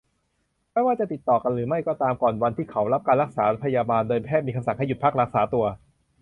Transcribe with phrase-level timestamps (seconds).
[0.73, 5.65] ไม่ว่าจะติดต่อกันหรือไม่ก็ตาม ก่อนวันที่เข้ารับการรักษาพยาบาล โดยแพทย์มีคำสั่งให้หยุดพักรักษาตัว